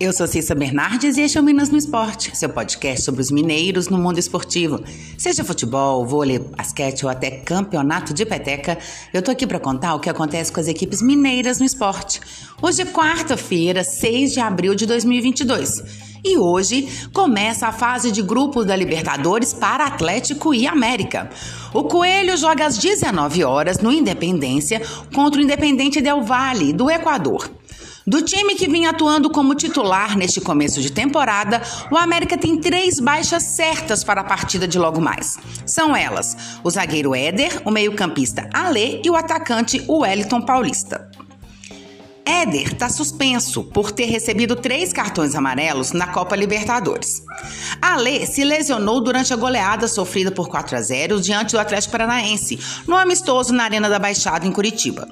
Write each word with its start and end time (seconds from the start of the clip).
Eu 0.00 0.12
sou 0.12 0.28
Cissa 0.28 0.54
Bernardes 0.54 1.16
e 1.16 1.22
este 1.22 1.38
é 1.38 1.40
o 1.40 1.44
Minas 1.44 1.70
no 1.70 1.76
Esporte, 1.76 2.30
seu 2.36 2.48
podcast 2.48 3.02
sobre 3.02 3.20
os 3.20 3.32
mineiros 3.32 3.88
no 3.88 3.98
mundo 3.98 4.16
esportivo. 4.16 4.80
Seja 5.18 5.42
futebol, 5.42 6.06
vôlei, 6.06 6.38
basquete 6.38 7.04
ou 7.04 7.10
até 7.10 7.32
campeonato 7.32 8.14
de 8.14 8.24
peteca, 8.24 8.78
eu 9.12 9.20
tô 9.20 9.32
aqui 9.32 9.44
para 9.44 9.58
contar 9.58 9.96
o 9.96 9.98
que 9.98 10.08
acontece 10.08 10.52
com 10.52 10.60
as 10.60 10.68
equipes 10.68 11.02
mineiras 11.02 11.58
no 11.58 11.66
esporte. 11.66 12.20
Hoje 12.62 12.82
é 12.82 12.84
quarta-feira, 12.84 13.82
6 13.82 14.34
de 14.34 14.38
abril 14.38 14.72
de 14.76 14.86
2022. 14.86 15.82
E 16.24 16.38
hoje 16.38 16.88
começa 17.12 17.66
a 17.66 17.72
fase 17.72 18.12
de 18.12 18.22
grupos 18.22 18.66
da 18.66 18.76
Libertadores 18.76 19.52
para 19.52 19.84
Atlético 19.84 20.54
e 20.54 20.64
América. 20.64 21.28
O 21.74 21.82
Coelho 21.82 22.36
joga 22.36 22.66
às 22.66 22.78
19 22.78 23.42
horas 23.42 23.80
no 23.80 23.90
Independência 23.90 24.80
contra 25.12 25.40
o 25.40 25.44
Independente 25.44 26.00
Del 26.00 26.22
Valle, 26.22 26.72
do 26.72 26.88
Equador. 26.88 27.57
Do 28.08 28.22
time 28.22 28.54
que 28.54 28.66
vinha 28.66 28.88
atuando 28.88 29.28
como 29.28 29.54
titular 29.54 30.16
neste 30.16 30.40
começo 30.40 30.80
de 30.80 30.90
temporada, 30.90 31.60
o 31.90 31.96
América 31.98 32.38
tem 32.38 32.56
três 32.58 32.98
baixas 32.98 33.42
certas 33.42 34.02
para 34.02 34.22
a 34.22 34.24
partida 34.24 34.66
de 34.66 34.78
logo 34.78 34.98
mais. 34.98 35.36
São 35.66 35.94
elas: 35.94 36.34
o 36.64 36.70
zagueiro 36.70 37.14
Éder, 37.14 37.60
o 37.66 37.70
meio-campista 37.70 38.48
Alê 38.54 39.02
e 39.04 39.10
o 39.10 39.14
atacante 39.14 39.84
Wellington 39.86 40.40
Paulista. 40.40 41.10
Éder 42.28 42.74
está 42.74 42.90
suspenso 42.90 43.64
por 43.64 43.90
ter 43.90 44.04
recebido 44.04 44.54
três 44.54 44.92
cartões 44.92 45.34
amarelos 45.34 45.92
na 45.92 46.08
Copa 46.08 46.36
Libertadores. 46.36 47.22
Alê 47.80 48.26
se 48.26 48.44
lesionou 48.44 49.00
durante 49.00 49.32
a 49.32 49.36
goleada 49.36 49.88
sofrida 49.88 50.30
por 50.30 50.46
4 50.46 50.76
a 50.76 50.82
0 50.82 51.20
diante 51.22 51.52
do 51.52 51.58
Atlético 51.58 51.92
Paranaense, 51.92 52.58
no 52.86 52.96
amistoso 52.96 53.54
na 53.54 53.64
Arena 53.64 53.88
da 53.88 53.98
Baixada, 53.98 54.46
em 54.46 54.52
Curitiba. 54.52 55.08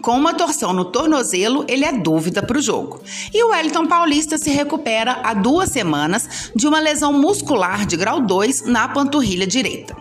Com 0.00 0.16
uma 0.16 0.32
torção 0.32 0.72
no 0.72 0.84
tornozelo, 0.84 1.64
ele 1.66 1.84
é 1.84 1.90
dúvida 1.90 2.40
para 2.40 2.56
o 2.56 2.62
jogo. 2.62 3.02
E 3.34 3.42
o 3.42 3.48
Wellington 3.48 3.88
Paulista 3.88 4.38
se 4.38 4.50
recupera 4.50 5.20
há 5.24 5.34
duas 5.34 5.70
semanas 5.70 6.52
de 6.54 6.68
uma 6.68 6.78
lesão 6.78 7.12
muscular 7.12 7.84
de 7.84 7.96
grau 7.96 8.20
2 8.20 8.66
na 8.66 8.86
panturrilha 8.86 9.46
direita. 9.46 9.96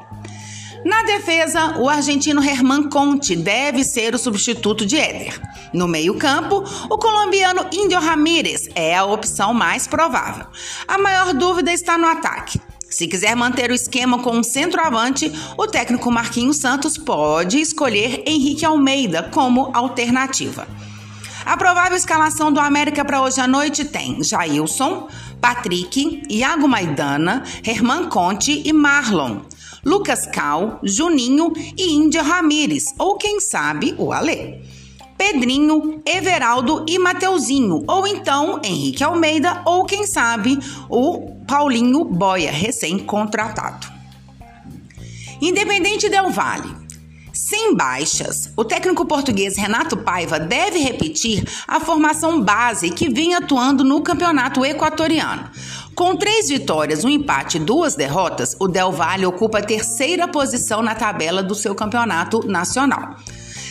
Na 0.85 1.03
defesa, 1.03 1.77
o 1.79 1.89
argentino 1.89 2.41
Herman 2.41 2.89
Conte 2.89 3.35
deve 3.35 3.83
ser 3.83 4.15
o 4.15 4.19
substituto 4.19 4.85
de 4.85 4.97
Éder. 4.97 5.41
No 5.73 5.87
meio-campo, 5.87 6.63
o 6.89 6.97
colombiano 6.97 7.65
Índio 7.71 7.99
Ramírez 7.99 8.67
é 8.73 8.95
a 8.95 9.05
opção 9.05 9.53
mais 9.53 9.87
provável. 9.87 10.47
A 10.87 10.97
maior 10.97 11.33
dúvida 11.33 11.71
está 11.71 11.97
no 11.97 12.07
ataque. 12.07 12.59
Se 12.89 13.07
quiser 13.07 13.35
manter 13.35 13.69
o 13.69 13.75
esquema 13.75 14.19
com 14.19 14.31
um 14.31 14.43
centroavante, 14.43 15.31
o 15.55 15.67
técnico 15.67 16.11
Marquinhos 16.11 16.57
Santos 16.57 16.97
pode 16.97 17.59
escolher 17.59 18.23
Henrique 18.25 18.65
Almeida 18.65 19.23
como 19.31 19.69
alternativa. 19.73 20.67
A 21.45 21.55
provável 21.55 21.95
escalação 21.95 22.51
do 22.51 22.59
América 22.59 23.05
para 23.05 23.21
hoje 23.21 23.39
à 23.39 23.47
noite 23.47 23.85
tem 23.85 24.23
Jailson, 24.23 25.07
Patrick, 25.39 26.23
Iago 26.29 26.67
Maidana, 26.67 27.43
Herman 27.63 28.09
Conte 28.09 28.61
e 28.65 28.73
Marlon, 28.73 29.41
Lucas 29.85 30.25
Cal, 30.25 30.79
Juninho 30.83 31.53
e 31.77 31.93
Índia 31.93 32.21
Ramires, 32.21 32.93
ou 32.97 33.17
quem 33.17 33.39
sabe 33.39 33.95
o 33.97 34.11
Alê. 34.11 34.59
Pedrinho, 35.19 36.01
Everaldo 36.05 36.85
e 36.87 36.97
Mateuzinho, 36.97 37.83
ou 37.85 38.07
então 38.07 38.61
Henrique 38.63 39.03
Almeida, 39.03 39.61
ou 39.65 39.83
quem 39.83 40.07
sabe 40.07 40.57
o 40.87 41.35
Paulinho 41.45 42.05
Boia, 42.05 42.49
recém-contratado. 42.49 43.85
Independente 45.41 46.07
Del 46.07 46.29
Vale. 46.29 46.73
Sem 47.33 47.75
baixas, 47.75 48.53
o 48.55 48.63
técnico 48.63 49.05
português 49.05 49.57
Renato 49.57 49.97
Paiva 49.97 50.39
deve 50.39 50.79
repetir 50.79 51.43
a 51.67 51.81
formação 51.81 52.41
base 52.41 52.89
que 52.89 53.09
vinha 53.09 53.39
atuando 53.39 53.83
no 53.83 54.01
campeonato 54.01 54.63
equatoriano. 54.63 55.49
Com 55.93 56.15
três 56.15 56.47
vitórias, 56.47 57.03
um 57.03 57.09
empate 57.09 57.57
e 57.57 57.59
duas 57.59 57.93
derrotas, 57.93 58.55
o 58.57 58.69
Del 58.69 58.93
Valle 58.93 59.25
ocupa 59.25 59.59
a 59.59 59.63
terceira 59.63 60.29
posição 60.29 60.81
na 60.81 60.95
tabela 60.95 61.43
do 61.43 61.53
seu 61.53 61.75
campeonato 61.75 62.47
nacional. 62.47 63.17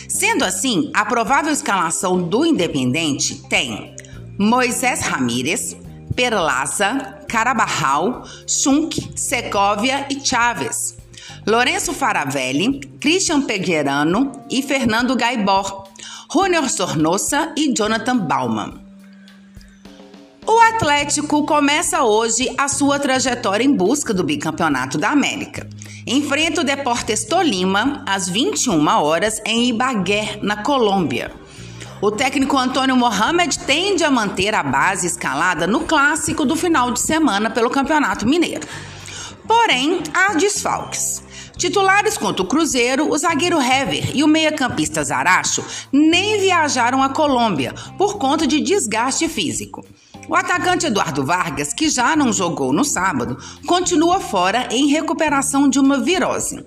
Sendo 0.09 0.43
assim, 0.43 0.89
a 0.91 1.05
provável 1.05 1.53
escalação 1.53 2.19
do 2.19 2.43
Independente 2.43 3.43
tem 3.47 3.95
Moisés 4.39 5.01
Ramírez, 5.01 5.77
Perlaza, 6.15 7.19
Carabarral, 7.27 8.23
Schunk, 8.47 9.11
Segovia 9.15 10.07
e 10.09 10.19
Chaves. 10.19 10.97
Lourenço 11.45 11.93
Faravelli, 11.93 12.79
Christian 12.99 13.43
Peguerano 13.43 14.31
e 14.49 14.63
Fernando 14.63 15.15
Gaibor, 15.15 15.87
Júnior 16.33 16.67
Sornosa 16.69 17.53
e 17.55 17.71
Jonathan 17.71 18.17
Bauman. 18.17 18.81
O 20.45 20.59
Atlético 20.73 21.45
começa 21.45 22.03
hoje 22.03 22.51
a 22.57 22.67
sua 22.67 22.97
trajetória 22.97 23.63
em 23.63 23.75
busca 23.75 24.11
do 24.11 24.23
bicampeonato 24.23 24.97
da 24.97 25.11
América. 25.11 25.69
Enfrenta 26.11 26.61
o 26.61 26.63
Deportes 26.63 27.23
Tolima 27.23 28.03
às 28.03 28.27
21 28.27 28.87
horas 28.87 29.39
em 29.45 29.69
Ibagué, 29.69 30.39
na 30.41 30.63
Colômbia. 30.63 31.31
O 32.01 32.09
técnico 32.09 32.57
Antônio 32.57 32.97
Mohamed 32.97 33.59
tende 33.59 34.03
a 34.03 34.09
manter 34.09 34.55
a 34.55 34.63
base 34.63 35.05
escalada 35.05 35.67
no 35.67 35.81
clássico 35.81 36.43
do 36.43 36.55
final 36.55 36.89
de 36.89 36.99
semana 36.99 37.51
pelo 37.51 37.69
Campeonato 37.69 38.27
Mineiro. 38.27 38.67
Porém, 39.47 40.01
há 40.11 40.33
desfalques. 40.33 41.23
Titulares 41.55 42.17
contra 42.17 42.41
o 42.41 42.47
Cruzeiro, 42.47 43.07
o 43.07 43.15
zagueiro 43.15 43.61
Hever 43.61 44.09
e 44.15 44.23
o 44.23 44.27
meia-campista 44.27 45.03
Zaracho 45.03 45.63
nem 45.91 46.39
viajaram 46.39 47.03
à 47.03 47.09
Colômbia 47.09 47.75
por 47.99 48.17
conta 48.17 48.47
de 48.47 48.59
desgaste 48.61 49.27
físico. 49.27 49.85
O 50.29 50.35
atacante 50.35 50.85
Eduardo 50.85 51.25
Vargas, 51.25 51.73
que 51.73 51.89
já 51.89 52.15
não 52.15 52.31
jogou 52.31 52.71
no 52.71 52.83
sábado, 52.83 53.35
continua 53.65 54.19
fora 54.19 54.69
em 54.71 54.85
recuperação 54.85 55.67
de 55.67 55.79
uma 55.79 55.99
virose. 55.99 56.63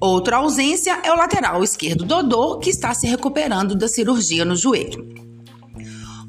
Outra 0.00 0.38
ausência 0.38 0.98
é 1.02 1.12
o 1.12 1.16
lateral 1.16 1.62
esquerdo 1.62 2.06
Dodô, 2.06 2.58
que 2.58 2.70
está 2.70 2.94
se 2.94 3.06
recuperando 3.06 3.74
da 3.74 3.88
cirurgia 3.88 4.42
no 4.42 4.56
joelho. 4.56 5.23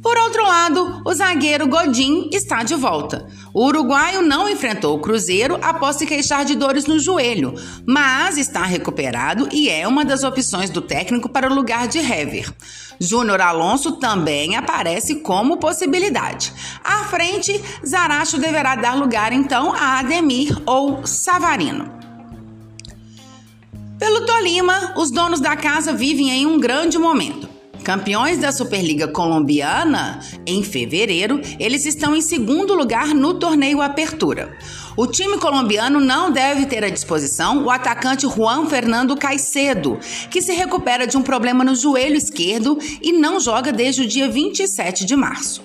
Por 0.05 0.19
outro 0.19 0.43
lado, 0.43 1.01
o 1.03 1.13
zagueiro 1.15 1.67
Godin 1.67 2.29
está 2.31 2.61
de 2.61 2.75
volta. 2.75 3.25
O 3.51 3.65
uruguaio 3.65 4.21
não 4.21 4.47
enfrentou 4.47 4.95
o 4.95 4.99
Cruzeiro 4.99 5.57
após 5.63 5.95
se 5.95 6.05
queixar 6.05 6.45
de 6.45 6.53
dores 6.53 6.85
no 6.85 6.99
joelho, 6.99 7.55
mas 7.87 8.37
está 8.37 8.63
recuperado 8.65 9.49
e 9.51 9.67
é 9.67 9.87
uma 9.87 10.05
das 10.05 10.23
opções 10.23 10.69
do 10.69 10.79
técnico 10.79 11.27
para 11.27 11.49
o 11.49 11.55
lugar 11.55 11.87
de 11.87 11.97
Hever. 11.97 12.53
Júnior 12.99 13.41
Alonso 13.41 13.93
também 13.93 14.55
aparece 14.55 15.15
como 15.21 15.57
possibilidade. 15.57 16.53
À 16.83 17.05
frente, 17.05 17.59
Zaracho 17.83 18.37
deverá 18.37 18.75
dar 18.75 18.95
lugar 18.95 19.33
então 19.33 19.73
a 19.73 19.97
Ademir 19.97 20.55
ou 20.67 21.03
Savarino. 21.07 21.91
Pelo 23.97 24.23
Tolima, 24.23 24.93
os 24.97 25.09
donos 25.09 25.39
da 25.39 25.55
casa 25.55 25.93
vivem 25.93 26.29
em 26.29 26.45
um 26.45 26.59
grande 26.59 26.99
momento. 26.99 27.44
Campeões 27.85 28.39
da 28.39 28.51
Superliga 28.51 29.07
Colombiana, 29.07 30.19
em 30.43 30.63
fevereiro, 30.63 31.39
eles 31.59 31.85
estão 31.85 32.15
em 32.15 32.21
segundo 32.21 32.73
lugar 32.73 33.09
no 33.09 33.35
torneio 33.35 33.79
Apertura. 33.79 34.57
O 34.97 35.05
time 35.05 35.37
colombiano 35.37 35.99
não 35.99 36.31
deve 36.31 36.65
ter 36.65 36.83
à 36.83 36.89
disposição 36.89 37.63
o 37.63 37.69
atacante 37.69 38.27
Juan 38.27 38.65
Fernando 38.65 39.15
Caicedo, 39.15 39.99
que 40.31 40.41
se 40.41 40.51
recupera 40.51 41.05
de 41.05 41.15
um 41.15 41.21
problema 41.21 41.63
no 41.63 41.75
joelho 41.75 42.15
esquerdo 42.15 42.79
e 43.03 43.11
não 43.11 43.39
joga 43.39 43.71
desde 43.71 44.01
o 44.01 44.07
dia 44.07 44.27
27 44.27 45.05
de 45.05 45.15
março. 45.15 45.63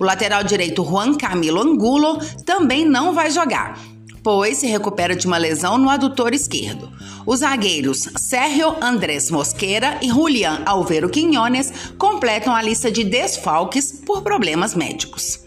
O 0.00 0.04
lateral 0.04 0.42
direito 0.42 0.82
Juan 0.82 1.18
Camilo 1.18 1.60
Angulo 1.60 2.18
também 2.46 2.86
não 2.86 3.12
vai 3.12 3.30
jogar 3.30 3.78
pois 4.28 4.58
se 4.58 4.66
recupera 4.66 5.16
de 5.16 5.26
uma 5.26 5.38
lesão 5.38 5.78
no 5.78 5.88
adutor 5.88 6.34
esquerdo. 6.34 6.92
Os 7.24 7.40
zagueiros 7.40 8.10
Sérgio 8.18 8.76
Andrés 8.78 9.30
Mosqueira 9.30 9.98
e 10.02 10.08
Julián 10.08 10.64
Alvero 10.66 11.08
Quinones 11.08 11.72
completam 11.96 12.54
a 12.54 12.60
lista 12.60 12.92
de 12.92 13.04
desfalques 13.04 13.90
por 14.04 14.20
problemas 14.20 14.74
médicos. 14.74 15.40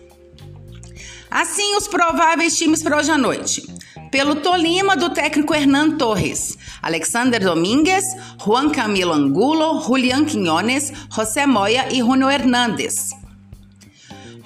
Assim, 1.30 1.75
os 1.75 1.88
prováveis 1.88 2.57
times 2.57 2.81
para 2.81 2.98
hoje 2.98 3.12
à 3.12 3.19
noite. 3.19 3.72
Pelo 4.10 4.38
Tolima, 4.38 4.95
do 4.95 5.12
técnico 5.12 5.54
Hernan 5.54 5.92
Torres, 5.98 6.57
Alexander 6.81 7.39
Domingues, 7.39 8.04
Juan 8.44 8.72
Camilo 8.72 9.13
Angulo, 9.13 9.80
Julián 9.84 10.25
Quinones, 10.25 10.92
José 11.07 11.45
Moya 11.45 11.88
e 11.92 12.00
Juno 12.00 12.31
Hernández. 12.31 13.21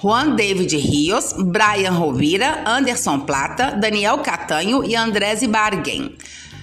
Juan 0.06 0.36
David 0.36 0.70
Rios, 0.70 1.34
Brian 1.36 1.92
Rovira, 1.92 2.62
Anderson 2.64 3.26
Plata, 3.26 3.72
Daniel 3.72 4.18
Catanho 4.18 4.84
e 4.84 4.94
Andrés 4.94 5.44
Bargen. 5.48 6.16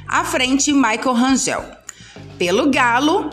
À 0.08 0.24
frente, 0.24 0.72
Michael 0.72 1.14
Rangel. 1.14 1.62
Pelo 2.40 2.72
Galo, 2.72 3.30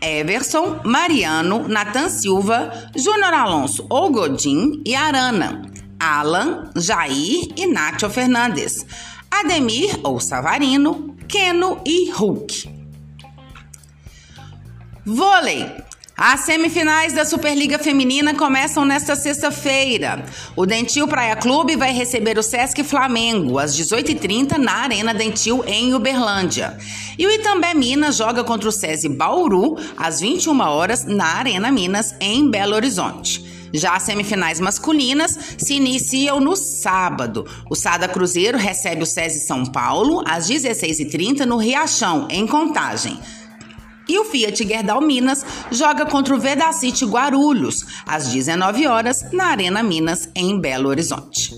Everson, 0.00 0.80
Mariano, 0.84 1.68
Nathan 1.68 2.08
Silva, 2.08 2.90
Júnior 2.96 3.32
Alonso 3.32 3.86
ou 3.88 4.10
Godin 4.10 4.82
e 4.84 4.96
Arana. 4.96 5.62
Alan, 6.00 6.72
Jair 6.74 7.52
e 7.56 7.64
Nátio 7.64 8.10
Fernandes. 8.10 8.84
Ademir 9.30 9.96
ou 10.02 10.18
Savarino, 10.18 11.16
Keno 11.28 11.80
e 11.86 12.10
Hulk. 12.10 12.68
Vôlei. 15.06 15.91
As 16.16 16.40
semifinais 16.40 17.14
da 17.14 17.24
Superliga 17.24 17.78
Feminina 17.78 18.34
começam 18.34 18.84
nesta 18.84 19.16
sexta-feira. 19.16 20.24
O 20.54 20.66
Dentil 20.66 21.08
Praia 21.08 21.34
Clube 21.34 21.74
vai 21.74 21.92
receber 21.92 22.38
o 22.38 22.42
Sesc 22.42 22.84
Flamengo 22.84 23.58
às 23.58 23.74
18h30 23.76 24.58
na 24.58 24.72
Arena 24.72 25.14
Dentil, 25.14 25.64
em 25.66 25.94
Uberlândia. 25.94 26.76
E 27.18 27.26
o 27.26 27.30
Itambé 27.30 27.72
Minas 27.72 28.16
joga 28.16 28.44
contra 28.44 28.68
o 28.68 28.72
SESI 28.72 29.08
Bauru 29.08 29.78
às 29.96 30.20
21 30.20 30.60
horas 30.60 31.04
na 31.04 31.24
Arena 31.24 31.72
Minas, 31.72 32.14
em 32.20 32.48
Belo 32.48 32.74
Horizonte. 32.74 33.70
Já 33.72 33.96
as 33.96 34.02
semifinais 34.02 34.60
masculinas 34.60 35.38
se 35.56 35.74
iniciam 35.74 36.38
no 36.38 36.54
sábado. 36.54 37.46
O 37.70 37.74
Sada 37.74 38.06
Cruzeiro 38.06 38.58
recebe 38.58 39.02
o 39.02 39.06
SESI 39.06 39.40
São 39.46 39.64
Paulo 39.64 40.22
às 40.26 40.46
16h30 40.46 41.46
no 41.46 41.56
Riachão, 41.56 42.28
em 42.30 42.46
Contagem. 42.46 43.18
E 44.12 44.18
o 44.18 44.26
Fiat 44.26 44.62
Gerdau 44.68 45.00
Minas 45.00 45.42
joga 45.70 46.04
contra 46.04 46.34
o 46.34 46.38
Vedacity 46.38 47.06
Guarulhos, 47.06 48.02
às 48.06 48.28
19 48.28 48.86
horas, 48.86 49.32
na 49.32 49.46
Arena 49.46 49.82
Minas, 49.82 50.28
em 50.34 50.60
Belo 50.60 50.90
Horizonte. 50.90 51.54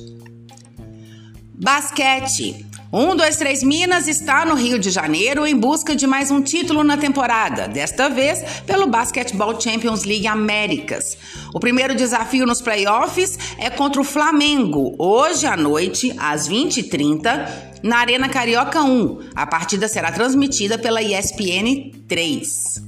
Basquete. 1.53 2.65
1, 2.97 3.17
2, 3.17 3.37
3 3.37 3.65
Minas 3.65 4.07
está 4.07 4.47
no 4.47 4.55
Rio 4.55 4.79
de 4.79 4.89
Janeiro 4.89 5.45
em 5.45 5.57
busca 5.57 5.97
de 5.97 6.07
mais 6.07 6.31
um 6.31 6.41
título 6.41 6.85
na 6.85 6.97
temporada, 6.97 7.67
desta 7.67 8.09
vez 8.09 8.63
pelo 8.65 8.87
Basketball 8.87 9.61
Champions 9.61 10.05
League 10.05 10.29
Américas. 10.29 11.19
O 11.53 11.59
primeiro 11.59 11.97
desafio 11.97 12.47
nos 12.47 12.61
playoffs 12.63 13.37
é 13.59 13.69
contra 13.69 14.01
o 14.01 14.05
Flamengo, 14.05 14.95
hoje 14.97 15.45
à 15.45 15.57
noite, 15.57 16.15
às 16.17 16.49
20h30, 16.49 17.49
na 17.83 17.97
Arena 17.97 18.29
Carioca 18.29 18.81
1. 18.85 19.31
A 19.35 19.45
partida 19.45 19.89
será 19.89 20.13
transmitida 20.13 20.79
pela 20.79 21.03
ESPN 21.03 21.91
3. 22.07 22.81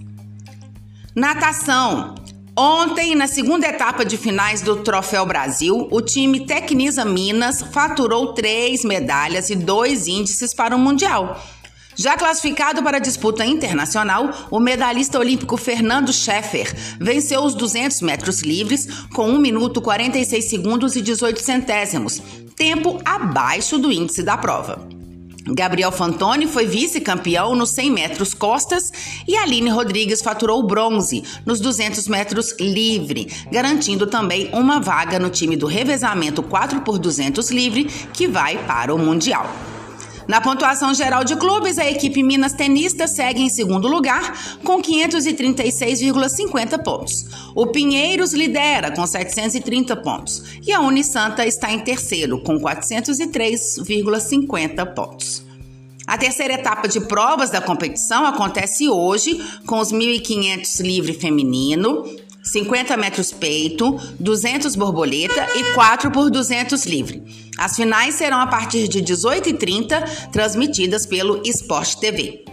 Natação. 1.16 2.14
Ontem, 2.58 3.14
na 3.14 3.26
segunda 3.26 3.66
etapa 3.66 4.02
de 4.02 4.16
finais 4.16 4.62
do 4.62 4.76
Troféu 4.76 5.26
Brasil, 5.26 5.86
o 5.90 6.00
time 6.00 6.46
Tecnisa 6.46 7.04
Minas 7.04 7.60
faturou 7.60 8.32
três 8.32 8.82
medalhas 8.82 9.50
e 9.50 9.54
dois 9.54 10.06
índices 10.06 10.54
para 10.54 10.74
o 10.74 10.78
Mundial. 10.78 11.38
Já 11.94 12.16
classificado 12.16 12.82
para 12.82 12.96
a 12.96 13.00
disputa 13.00 13.44
internacional, 13.44 14.30
o 14.50 14.58
medalhista 14.58 15.18
olímpico 15.18 15.58
Fernando 15.58 16.14
Scheffer 16.14 16.74
venceu 16.98 17.42
os 17.42 17.54
200 17.54 18.00
metros 18.00 18.40
livres 18.40 18.88
com 19.12 19.28
1 19.28 19.38
minuto 19.38 19.82
46 19.82 20.48
segundos 20.48 20.96
e 20.96 21.02
18 21.02 21.38
centésimos, 21.38 22.22
tempo 22.56 22.98
abaixo 23.04 23.76
do 23.78 23.92
índice 23.92 24.22
da 24.22 24.38
prova. 24.38 24.95
Gabriel 25.48 25.92
Fantoni 25.92 26.46
foi 26.46 26.66
vice-campeão 26.66 27.54
nos 27.54 27.70
100 27.70 27.90
metros 27.90 28.34
costas 28.34 28.92
e 29.26 29.36
Aline 29.36 29.70
Rodrigues 29.70 30.20
faturou 30.20 30.62
bronze 30.62 31.22
nos 31.44 31.60
200 31.60 32.08
metros 32.08 32.54
livre, 32.58 33.28
garantindo 33.50 34.06
também 34.06 34.50
uma 34.52 34.80
vaga 34.80 35.18
no 35.18 35.30
time 35.30 35.56
do 35.56 35.66
revezamento 35.66 36.42
4 36.42 36.80
por 36.80 36.98
200 36.98 37.50
livre 37.50 37.84
que 37.84 38.26
vai 38.26 38.58
para 38.66 38.94
o 38.94 38.98
Mundial. 38.98 39.48
Na 40.28 40.40
pontuação 40.40 40.92
geral 40.92 41.22
de 41.22 41.36
clubes, 41.36 41.78
a 41.78 41.88
equipe 41.88 42.20
Minas 42.20 42.52
Tenista 42.52 43.06
segue 43.06 43.42
em 43.42 43.48
segundo 43.48 43.86
lugar 43.86 44.58
com 44.64 44.82
536,50 44.82 46.82
pontos. 46.82 47.26
O 47.54 47.68
Pinheiros 47.68 48.32
lidera 48.32 48.90
com 48.90 49.06
730 49.06 49.94
pontos 49.96 50.42
e 50.66 50.72
a 50.72 50.80
Unisanta 50.80 51.46
está 51.46 51.70
em 51.70 51.78
terceiro 51.78 52.40
com 52.40 52.58
403,50 52.58 54.94
pontos. 54.94 55.46
A 56.04 56.18
terceira 56.18 56.54
etapa 56.54 56.88
de 56.88 56.98
provas 57.00 57.50
da 57.50 57.60
competição 57.60 58.26
acontece 58.26 58.88
hoje 58.88 59.40
com 59.66 59.78
os 59.78 59.92
1.500 59.92 60.80
livre 60.80 61.12
feminino, 61.12 62.02
50 62.46 62.96
metros 62.96 63.32
peito, 63.32 63.98
200 64.20 64.76
borboleta 64.76 65.46
e 65.56 65.74
4 65.74 66.10
por 66.10 66.30
200 66.30 66.86
livre. 66.86 67.22
As 67.58 67.74
finais 67.74 68.14
serão 68.14 68.38
a 68.38 68.46
partir 68.46 68.86
de 68.86 69.02
18h30, 69.02 70.30
transmitidas 70.30 71.04
pelo 71.04 71.42
Sport 71.44 71.96
TV. 71.96 72.44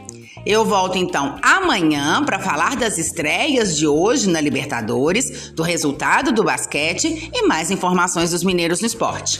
Eu 0.45 0.65
volto 0.65 0.97
então 0.97 1.37
amanhã 1.41 2.21
para 2.25 2.37
falar 2.37 2.75
das 2.75 2.97
estreias 2.97 3.77
de 3.77 3.87
hoje 3.87 4.27
na 4.27 4.41
Libertadores, 4.41 5.51
do 5.51 5.63
resultado 5.63 6.33
do 6.33 6.43
basquete 6.43 7.31
e 7.33 7.47
mais 7.47 7.71
informações 7.71 8.31
dos 8.31 8.43
mineiros 8.43 8.81
no 8.81 8.87
esporte. 8.87 9.39